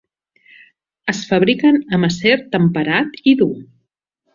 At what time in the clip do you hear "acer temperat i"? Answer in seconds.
2.11-3.39